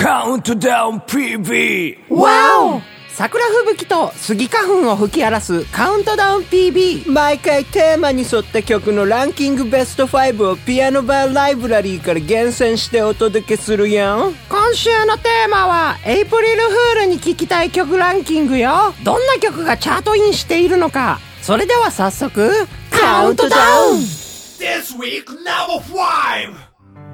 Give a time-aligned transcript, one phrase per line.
[0.00, 2.10] カウントダウン PV!
[2.10, 18.94] わお桜吹雪とスギ花粉を吹き荒らすカウントダウン PB 毎回テーマに沿った曲のランキングベスト5をピアノバーライブラリーから厳選してお届けするやん今週のテーマはエイプリルフールに聴きたい曲ランキングよ。
[19.04, 21.20] どんな曲がチャートインしているのか。
[21.42, 23.56] それでは早速カウントダ
[23.88, 26.69] ウン This week, number five.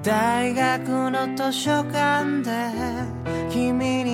[0.06, 2.70] 大学の図書館で
[3.50, 4.04] 君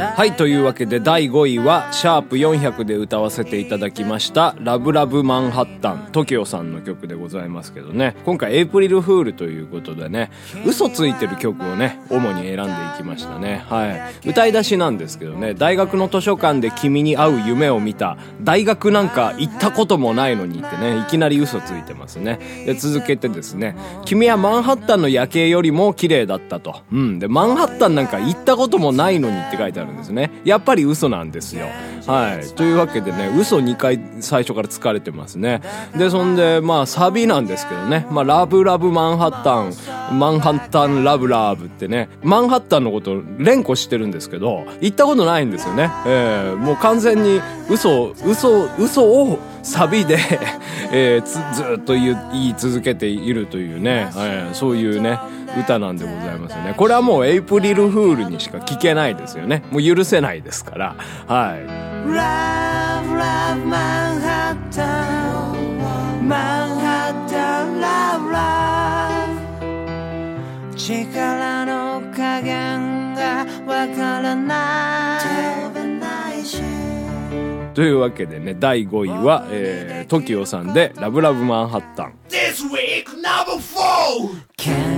[0.00, 10.30] はい、というわけで第5位は、シャープ400で歌わせていただきました、ラブラブマンハッタン、TOKIO さんの曲でございますけどね、今回エイプリルフールということでね、
[10.64, 13.64] 嘘ついてる曲をね、主に選んでいきましたね。
[13.68, 14.28] はい。
[14.28, 22.38] 歌い出しなんですけどね、大学の図書館で君に会う夢を見た、大学なんか行ったこともないのにってね、いきなり嘘ついてますね。
[22.66, 26.82] で、続けてですね、君はマンハッタンの夜景よりも綺麗だったと。
[26.92, 27.18] うん。
[27.18, 30.30] で、マンハッタンなんか行ったこともないのにって書いてあるんですね。
[30.44, 31.66] やっぱり嘘なんですよ。
[32.06, 32.46] はい。
[32.54, 35.60] というわけでね、嘘2回最初から疲れてますね。
[35.96, 38.06] で、そんで、まあ、サビなんですけどね。
[38.10, 45.90] まあ、ラブラブマンハッタン、マンハッタンラブラブってね、マンハッタンのこと連呼してるんですけど、行ったことないんですよね。
[46.06, 50.18] えー、もう完全に嘘、嘘、嘘をサビで、
[50.92, 55.18] えー、つずっと言い言い続けているというね、えーそういうね、
[55.56, 56.74] 歌なんでございますよね。
[56.76, 59.62] これはもうエイプリルフールにしか聞けないですよね。
[59.70, 60.94] もう許せないですから。
[61.26, 61.66] はい。
[70.76, 75.28] 力の加減がわからない
[77.78, 82.14] というわけでね、第5位は、えー、TOKIO さんで、ラブラブマンハッタン。
[82.28, 84.97] This week, number four.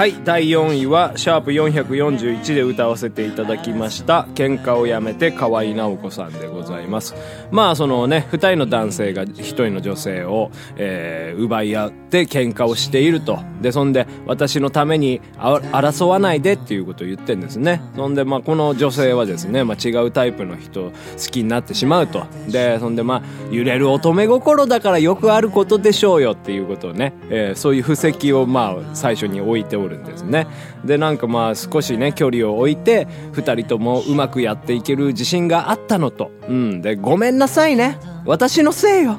[0.00, 7.14] はい、第4位は、シャープ441で歌わせていただきました、喧嘩をやめて河合直子さんでございます。
[7.50, 13.38] まあ、そのね、二人の男性が一人の女性を、えー奪い合って喧嘩をしていると。
[13.60, 17.82] で、そんで、私のために争わないでっていうことを言ってんですね。
[17.94, 20.92] そんで、まあ、この女性はですね、まあ、違うタイプの人好
[21.30, 22.24] きになってしまうと。
[22.48, 30.46] で、そんで、まあ、揺れる乙女心だからよくあることでしょうよっていうことをね、えーそういう布石を、まあ、最初に置いておるんですね。
[30.84, 36.30] で、なんかまあ、少しね、距離を置いて、2人ともうまくやっていける自信があったのと。
[36.48, 36.82] うん。
[36.82, 37.98] で、ごめんなさいね。
[38.24, 39.18] 私のせいよ。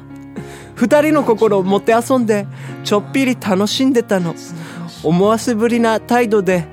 [0.76, 2.46] 2人の心をもてあそんで、
[2.84, 4.34] ちょっぴり楽しんでたの。
[5.04, 6.66] 思わせぶりな態度で、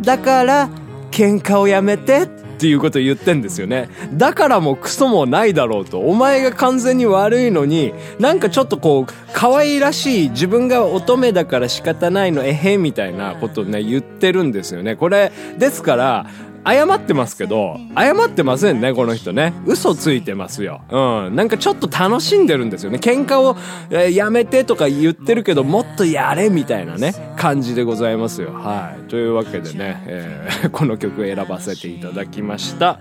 [0.00, 0.70] だから、
[1.10, 3.90] 喧嘩をやめてってっていうことを言ってんですよね。
[4.14, 5.98] だからもうクソもないだろうと。
[5.98, 14.96] お前が完全に悪いのに、なんかちょっとこう、可愛らしい自分が乙女だから仕方ないの、えへんみたいなことをね、言ってるんですよね。
[14.96, 16.26] これ、ですから、
[16.66, 19.52] 謝ってますけど、謝ってませんね、この人ね。
[19.66, 20.80] 嘘ついてますよ。
[20.90, 21.36] うん。
[21.36, 22.98] なんかちょっと楽しんでるんですよね。
[22.98, 23.56] 喧嘩を、
[23.90, 28.52] えーやめてとか言ってるけど、もっとやれみたいなね、感じでございますよ。
[28.52, 29.08] はい。
[29.08, 32.98] というわけでね、えー この曲選ばせていただきました。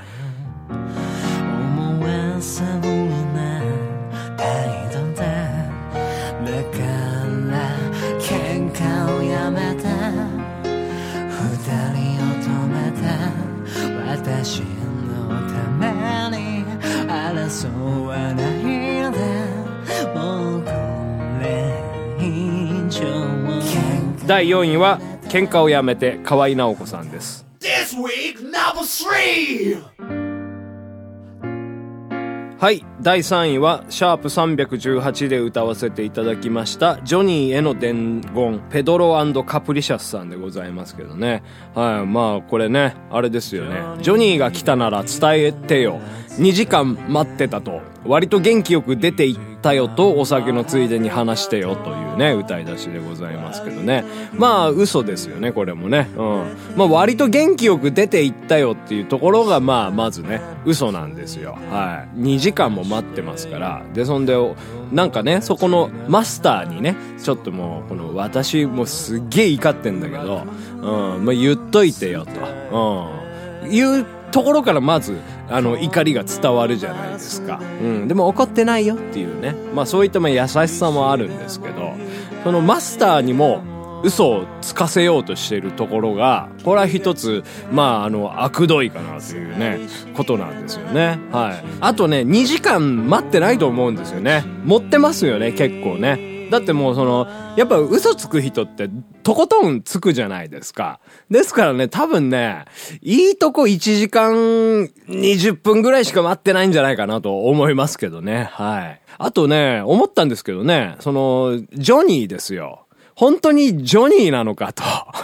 [0.70, 2.94] 思わせぶり
[3.34, 3.64] な
[24.26, 27.46] 第4位は、喧嘩をやめて、河合直子さんです。
[27.60, 29.82] This week, number three.
[32.58, 32.86] はい。
[33.02, 41.44] 第3位は、シャープ318で歌わせていただきました、ジョニーへの伝言、ペドロカプリシャスさんでございますけどね。
[41.76, 42.08] はい。
[42.08, 43.82] まあ、これね、あれですよね。
[44.02, 46.00] ジョニーが来たなら伝えてよ。
[46.38, 47.82] 2時間待ってたと。
[48.06, 54.04] 割と元気よく出て行ったよとお酒のついでに話してよというね歌い出しでございますけどね。
[54.34, 56.10] まあ嘘ですよねこれもね。
[56.18, 56.56] うん。
[56.76, 61.58] まあ割と元気よく出て行ったよっていうところがまあまずね嘘なんですよ。
[61.70, 62.20] はい。
[62.20, 63.84] 2時間も待ってますから。
[63.94, 64.36] でそんで
[64.92, 70.44] なんかねそこのマスターにねちょっともうこの私もうすっげえ怒ってんだけど
[70.78, 71.26] うん。
[71.26, 73.12] まあ言っといてよと。
[73.64, 73.72] うん。
[73.72, 75.18] いうところからまず
[75.50, 77.86] あの怒りが伝わるじゃないですか、う。
[77.86, 79.56] ん、でも怒ってないよっていうね。
[79.74, 81.94] まあそういったまあ優しさもあるんですけど
[82.44, 83.64] そのマスターにも
[84.04, 89.80] 嘘をつかせようとしているところがこれは一つまああの悪どいかなというね
[90.14, 91.20] ことなんですよね。
[91.32, 91.64] はい。
[91.80, 94.44] あとね2時間待ってないと思うんですよね。
[94.66, 98.90] 持ってますよね結構ねだってもうその、やっぱ嘘つく人って、
[99.24, 101.00] とことんつくじゃないですか。
[101.30, 102.66] ですからね、多分ね、
[103.02, 108.50] いいとこ1時間20分ぐらいしか待ってないんじゃないかなと思いますけどね。
[108.52, 109.02] はい。
[109.18, 112.86] あとね、思ったんですけどね、その、ジョニーですよ。
[113.16, 114.84] 本当にジョニーなのかと。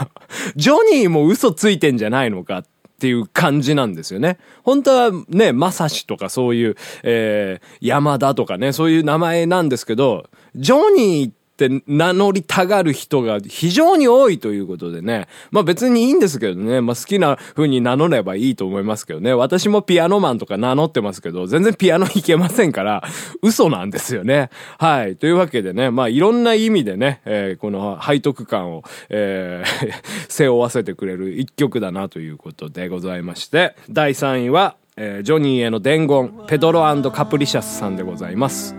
[0.55, 2.69] ジョニーも嘘ついてんじゃないのかって
[2.99, 4.37] っていう感じなんですよね。
[4.63, 15.27] 本当はね、まさしとかそういう、えー、山田とかね、そういう名前なんですけど、ジョニーってって名乗りたがる人が非常に多いということでね。
[15.51, 16.79] まあ別にいいんですけどね。
[16.79, 19.33] まあ好きな風に名乗ればいいと思いますけどね。
[19.33, 23.03] 私もピアノマンとか名乗ってますけど、全然ピアノ弾けませんから、
[23.41, 24.49] 嘘なんですよね。
[24.77, 25.17] はい。
[25.17, 29.89] というわけでね、まあいろんな意味でね、えー、この背徳感を、えー
[30.29, 36.81] 背負わせてくれる一曲だなということでございまして、第3位は、えージョニーへの伝言、ペドロ
[37.11, 38.75] カプリシャスさんでございます。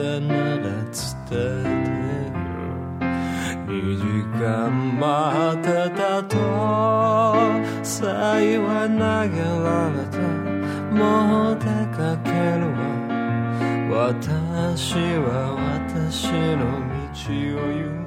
[0.00, 3.04] たなら伝えて
[3.66, 4.02] 2時
[4.38, 4.48] 間
[4.98, 5.04] 待
[5.58, 6.36] ってたと。
[7.82, 8.98] さえは投
[9.28, 10.18] げられた。
[10.96, 10.98] も
[11.52, 11.64] う出
[11.94, 14.14] かけるわ。
[14.14, 15.28] 私は
[15.84, 16.60] 私の
[17.12, 17.20] 道
[17.58, 17.99] を行く。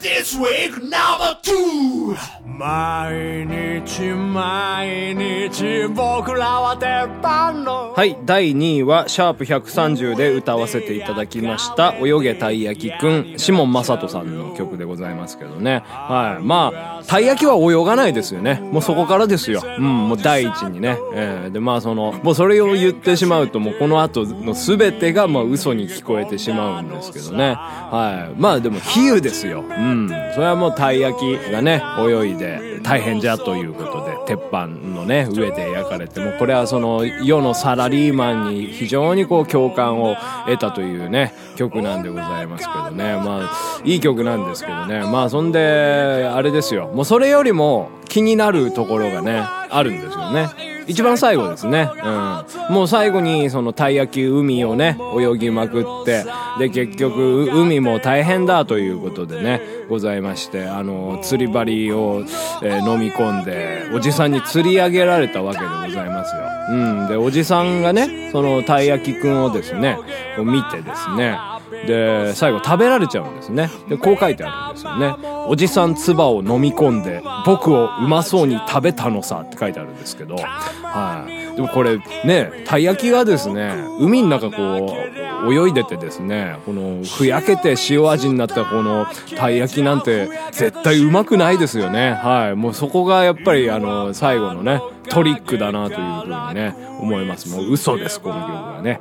[0.00, 2.16] This week number two.
[2.44, 15.82] 毎日毎日僕らは鉄板のはい、第2位は、シャープ130で歌わせていただきました、泳げたい焼きくん、シモンマサトさんの曲でございますけどね。
[15.86, 16.44] はい。
[16.44, 18.60] まあ、たい焼きは泳がないですよね。
[18.72, 19.62] もうそこからですよ。
[19.64, 20.96] うん、もう第一にね。
[21.14, 27.54] えーで、まあその、もうそれを言ってしまうと、もうこの後の全てが、まあ嘘に聞こえてしまうんですけどね。
[27.54, 28.40] はい。
[28.40, 29.64] まあでも、比喩ですよ。
[29.68, 29.87] うん。
[30.34, 43.14] それはもうたい焼きがね、泳いで大変じゃということで、鉄板のね、上で焼かれて、もこれはその世のサラリーマンに非常にこう共感を得たというね、曲なんでございますけどね。
[43.14, 45.00] まあ、いい曲なんですけどね。
[45.00, 46.88] まあそんで、あれですよ。
[46.88, 50.48] もうそれよりも気になるところがね、あるんですよね。
[50.86, 51.90] 一番最後ですね。
[52.02, 52.74] うん。
[52.74, 56.24] もう最後にそのたい焼き海をね、泳ぎまくって、
[56.58, 62.24] で結局海も大変だということでね、ございまして、あの、釣り針を、
[62.62, 66.42] えー飲み込んで、おじさんに釣り上げられたわけでございますよ。
[66.70, 66.74] う
[67.04, 67.08] ん。
[67.08, 69.98] で、おじさんがね、そのたい焼きくんをですね、
[70.36, 71.36] こう見てですね、
[71.70, 73.70] で、最後食べられちゃうんですね。
[73.88, 75.14] で、こう書いてあるんですよね。
[75.46, 81.56] おじさん唾を飲み込んで、僕をうまそうに食べたのさって書いてあるんですけど、はい。
[81.56, 84.96] でもこれね、たい焼きがですね、海の中こ
[85.44, 89.06] う、泳いでてですね、この、ふやけて塩味になったこの、
[89.36, 92.12] たい焼きなんて、絶対うまくないですよね。
[92.12, 92.56] はい。
[92.56, 97.48] もうそこがやっぱりあの、最後のね、トリックだなというふうにね、思います。
[97.48, 99.00] もう嘘です、この曲がね。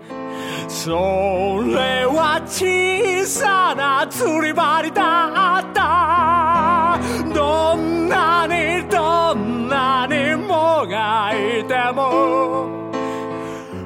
[0.68, 7.00] それは小さな釣り針だった
[7.34, 12.92] どんなにどんなにもがいても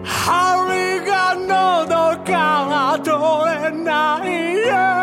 [0.03, 5.01] 針が喉から取れないよ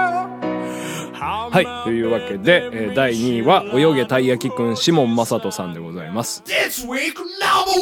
[1.50, 1.64] はい。
[1.84, 6.42] というわけで、えー第2位は、泳げたい焼きくん、シモンマサトさんでございます。
[6.46, 7.72] This week number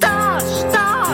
[0.00, 1.05] one.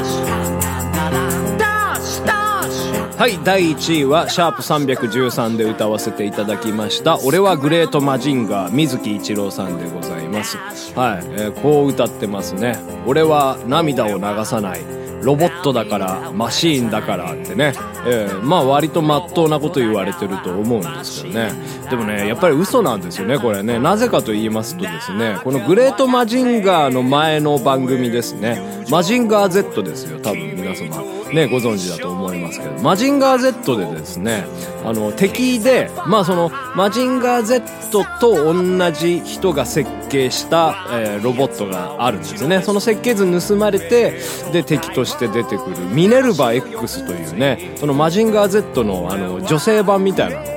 [3.23, 10.57] はい、第1位は、シャープ313で歌わせていただきました、俺はグレートマジンガー、水木一郎さんでございます。
[10.97, 12.81] はい、えーこう歌ってますね。
[13.07, 14.81] 俺は涙を流さない。
[15.23, 17.75] ロボットだから、マシーンだからってね。
[18.09, 21.53] えーまあ割と真っ当なこと言われてると思うんですけどね。
[21.91, 23.79] でもね、やっぱり嘘なんですよね、これね。
[23.79, 28.85] なぜかと言いますとですね、このグレートマジンガーの前の番組ですね。
[28.91, 31.22] マジンガー Z ですよ、多分皆様。
[31.33, 32.83] ね、ご存知だと思いますけど。
[32.83, 34.45] マジンガー Z でですね、
[34.85, 42.63] あの、敵で、まあその、マジンガー Z と同じ人が設計した、えーロボットがあるんですね。
[42.63, 44.19] その設計図盗まれて、
[44.53, 50.53] で、敵として出てくる、ミネルヴァ X というね、そのマジンガー Z の、あの、女性版みたいなのが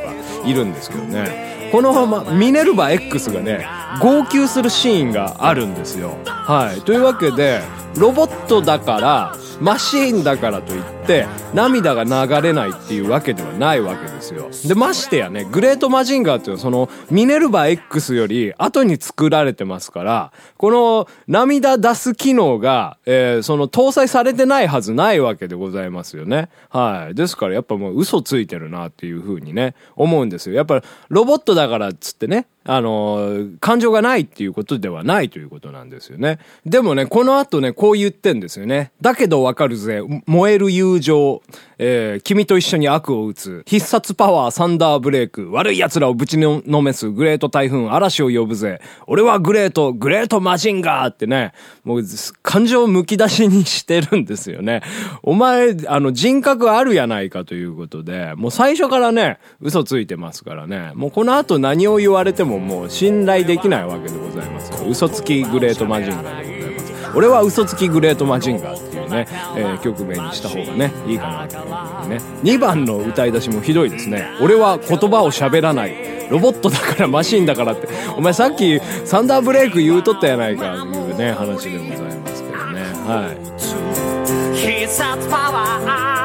[0.46, 1.70] いるんですけどね。
[1.72, 3.68] このまま、ミネルヴァ X がね、
[4.02, 6.12] 号泣するシーンがあるんですよ。
[6.26, 6.82] はい。
[6.82, 7.62] というわけで、
[7.98, 14.15] ロボットだから、マシーンだからといって、涙が流れないっていうわけではないわけです。
[14.34, 14.50] よ。
[14.66, 26.50] で、ましてやね、グレートマジンガーっていうのはその、ミネルヴァ X より後に作られてますから、この涙出す機能が、えーその搭載されてないはずないわけでございますよね。
[26.70, 27.16] はい。
[27.16, 30.56] ですからやっぱもう嘘ついてるなっていうふうにね、思うんですよ。
[30.56, 36.40] やっぱロボットだからっつってね、あの感情がないっていうことではないということなんですよね。
[36.66, 38.92] でもね、この後ね、こう言ってんですよね。
[39.02, 41.44] だけどわかるぜ、燃える友情、
[41.78, 51.54] えー君と一緒に悪を打つ、必殺パワーサンダーブレイク、悪い奴らをぶちのめす、グレート台風、嵐を呼ぶぜ、俺はグレート、グレートマジンガーってね、
[51.84, 52.04] もう
[52.42, 54.82] 感情をむき出しにしてるんですよね。
[55.22, 64.72] お前、あの、人格あるやないかということで、もう最初からね、嘘ついてますからね、もうこの後何を言われてももう信頼できないわけでございます。
[64.88, 67.12] 嘘つきグレートマジンガーでございます。
[67.16, 72.22] 俺は嘘つきグレートマジンガーね、えー曲名にした方がね、いいかなというね。
[72.44, 74.28] 2番の歌い出しもひどいですね。
[74.42, 76.16] 俺は言葉を喋らない。
[76.30, 77.88] ロボットだからマシンだからって。
[78.18, 82.82] お前さっきサンダーブレイク言うとったやないかというね、話でございますけどね。
[83.06, 84.56] はい。
[84.56, 86.16] 必殺パワー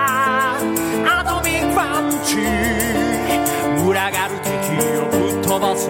[1.07, 2.37] アトミックパンチ
[3.85, 4.51] 群がる敵
[4.99, 5.89] をぶっ飛ばす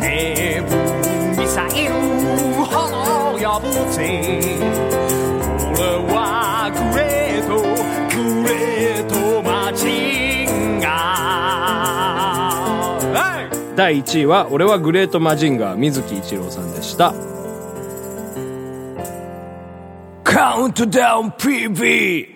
[0.00, 1.92] ネブミサイル
[2.64, 4.95] 炎を呼ぶぜ
[13.76, 17.12] 第1位は、俺はグレートマジンガー、水木一郎さんでした。
[20.24, 22.35] カウントダウン PB!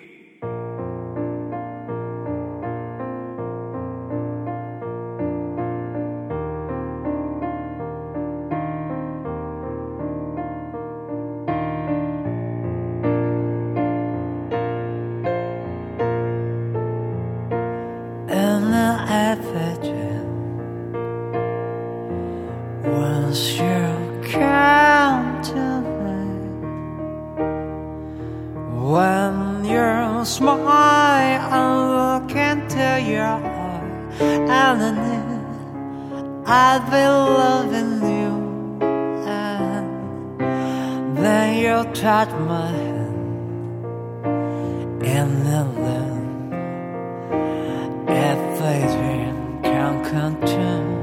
[41.61, 43.19] you touch my hand
[45.03, 46.21] In the land
[48.09, 51.01] everything can continue.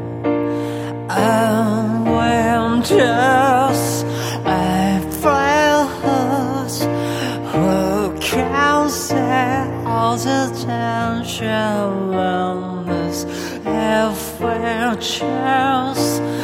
[1.10, 4.04] And when just
[4.44, 6.76] I fails,
[7.52, 13.18] who can say all the tension wellness?
[13.64, 16.38] Every chance I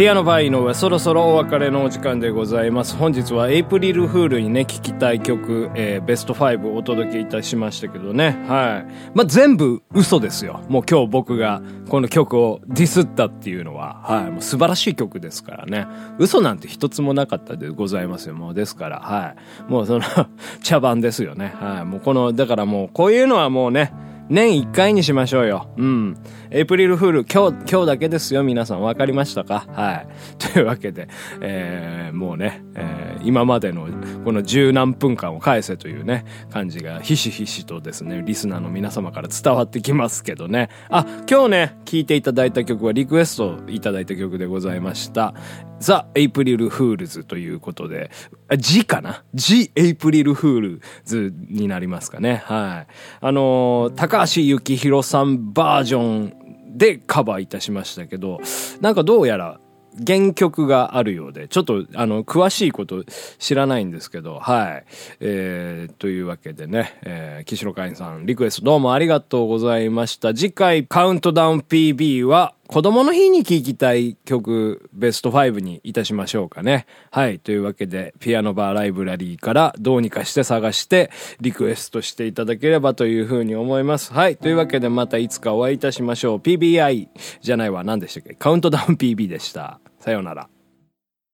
[0.00, 2.96] ピアノバー井上、そろそろお別れのお時間でございます。
[2.96, 8.42] 本日はエイプリルフールにね、聴きたい曲、えーベスト5お届けいたしましたけどね。
[8.48, 9.10] はい。
[9.14, 10.62] まあ、全部嘘ですよ。
[10.70, 14.30] もう今日僕がこの曲をディスったっていうのは、はい。
[14.30, 15.86] もう素晴らしい曲ですからね。
[16.18, 18.34] 嘘なんて一つもなかったでございますよ。
[18.34, 19.34] もうですから、は
[19.68, 19.70] い。
[19.70, 20.04] もうその、
[20.64, 21.52] 茶番ですよね。
[21.60, 21.84] はい。
[21.84, 23.92] もうこの、だからもうこういうのはもうね、
[24.30, 25.68] 年一回にしましょうよ。
[25.76, 26.16] うん。
[26.52, 28.80] エイプリルフール、今日、今日だけですよ、皆さん。
[28.80, 29.66] わかりましたか？
[29.72, 30.06] はい。
[30.38, 31.08] というわけで、
[31.40, 33.88] えー、もうね、えー、今までの
[34.24, 40.68] この十何分間を返せというね、感じがひしひしとですね、リスナーの皆様から伝わってきますけどね。
[40.90, 45.34] あ、今日ね、聴いていただいた曲はリクエストいただいた曲でございました。
[45.80, 48.10] ザ・エイプリルフールズということで、
[48.48, 52.42] あ G かな ?G エイプリルフールズになりますかね。
[52.44, 52.92] はい。
[53.22, 58.40] あのー高橋幸宏さんバージョンでカバーいたしましたけど、
[58.80, 59.60] なんかどうやら
[60.06, 63.04] 原曲があるようで、ちょっとあの、詳しいこと
[63.38, 64.84] 知らないんですけど、はい。
[65.20, 70.32] えー、というわけでね、えー、岸野会員さんリクエストどうもありがとうございました。
[70.32, 76.86] 次回カウントダウン PB は、子供の日に聴きたい曲ベスト5にいたしましょうかね。
[77.10, 77.40] はい。
[77.40, 81.10] というわけで、ピアノバーライブラリーからどうにかして探して
[81.40, 84.12] リクエストしていただければというふうに思います。
[84.12, 84.36] はい。
[84.36, 86.38] というわけでまたいつかお会いいたしましょう。
[86.38, 87.08] PBI
[87.40, 87.82] じゃないわ。
[87.82, 88.34] 何でしたっけ？
[88.34, 89.80] カウントダウン PB でした。
[89.98, 90.48] さようなら。